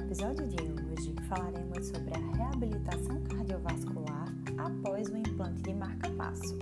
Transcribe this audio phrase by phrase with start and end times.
[0.00, 4.26] episódio de hoje falaremos sobre a reabilitação cardiovascular
[4.56, 6.58] após o implante de marca-passo.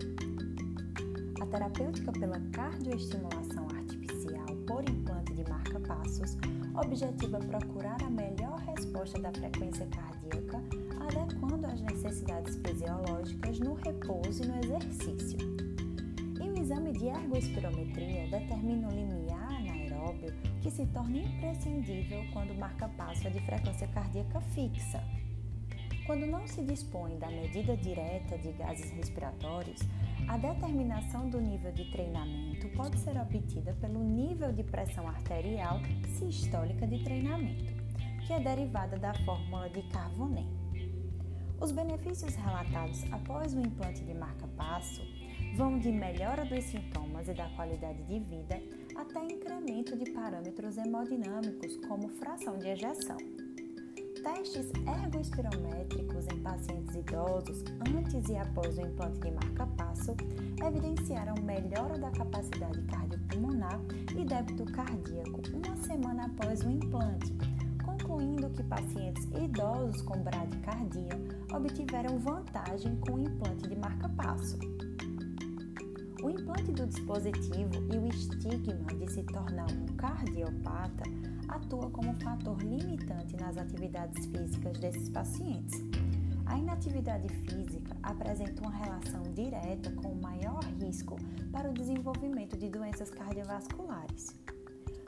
[1.41, 6.37] A terapêutica pela cardioestimulação artificial por implante de marca-passos
[6.75, 10.61] objetiva procurar a melhor resposta da frequência cardíaca,
[11.07, 15.39] adequando às necessidades fisiológicas no repouso e no exercício.
[16.43, 19.58] E o exame de ergoespirometria determina o limiar
[20.61, 25.03] que se torna imprescindível quando o marca-passo é de frequência cardíaca fixa.
[26.07, 29.81] Quando não se dispõe da medida direta de gases respiratórios,
[30.27, 35.81] a determinação do nível de treinamento pode ser obtida pelo nível de pressão arterial
[36.19, 37.73] sistólica de treinamento,
[38.27, 40.49] que é derivada da fórmula de Carbonet.
[41.61, 45.03] Os benefícios relatados após o implante de marca-passo
[45.59, 48.63] vão de melhora dos sintomas e da qualidade de vida
[48.95, 53.17] até incremento de parâmetros hemodinâmicos, como fração de ejeção.
[54.23, 60.15] Testes ergoespirométricos em pacientes idosos antes e após o implante de marca-passo
[60.65, 63.81] evidenciaram melhora da capacidade cardiopulmonar
[64.17, 67.35] e débito cardíaco uma semana após o implante,
[67.85, 71.19] concluindo que pacientes idosos com bradicardia
[71.53, 74.57] obtiveram vantagem com o implante de marca-passo.
[76.21, 81.05] O implante do dispositivo e o estigma de se tornar um cardiopata
[81.49, 85.81] atua como fator limitante nas atividades físicas desses pacientes.
[86.45, 91.17] A inatividade física apresenta uma relação direta com o maior risco
[91.53, 94.35] para o desenvolvimento de doenças cardiovasculares.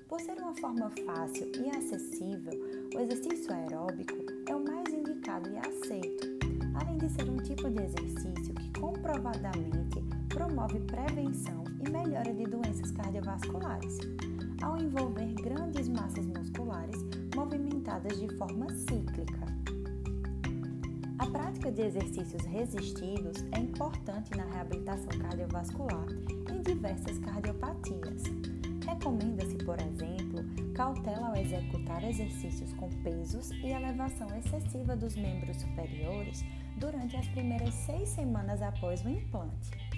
[0.09, 2.53] Por ser uma forma fácil e acessível,
[2.95, 4.15] o exercício aeróbico
[4.49, 6.29] é o mais indicado e aceito,
[6.75, 12.91] além de ser um tipo de exercício que comprovadamente promove prevenção e melhora de doenças
[12.93, 13.99] cardiovasculares,
[14.63, 16.97] ao envolver grandes massas musculares
[17.35, 19.51] movimentadas de forma cíclica.
[21.19, 26.07] A prática de exercícios resistidos é importante na reabilitação cardiovascular
[26.51, 28.23] em diversas cardiopatias.
[28.87, 30.43] Recomenda-se, por exemplo,
[30.75, 36.43] cautela ao executar exercícios com pesos e elevação excessiva dos membros superiores
[36.79, 39.90] durante as primeiras seis semanas após o implante.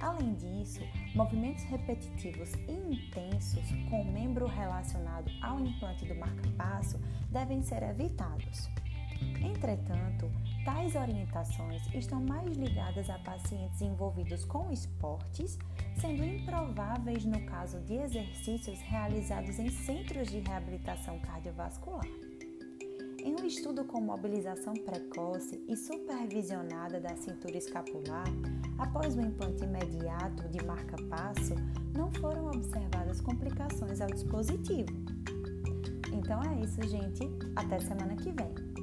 [0.00, 0.80] Além disso,
[1.14, 6.98] movimentos repetitivos e intensos com o membro relacionado ao implante do marca-passo
[7.30, 8.70] devem ser evitados.
[9.42, 10.30] Entretanto,
[10.64, 15.58] tais orientações estão mais ligadas a pacientes envolvidos com esportes,
[15.96, 22.06] sendo improváveis no caso de exercícios realizados em centros de reabilitação cardiovascular.
[23.22, 28.24] Em um estudo com mobilização precoce e supervisionada da cintura escapular,
[28.80, 31.54] após o implante imediato de marca-passo,
[31.96, 34.88] não foram observadas complicações ao dispositivo.
[36.12, 37.30] Então é isso, gente.
[37.56, 38.79] Até semana que vem.